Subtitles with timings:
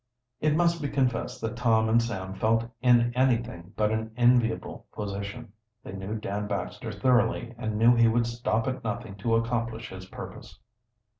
[0.39, 5.53] It must be confessed that Tom and Sam felt in anything but an enviable position.
[5.83, 10.07] They knew Dan Baxter thoroughly, and knew he would stop at nothing to accomplish his
[10.07, 10.57] purpose.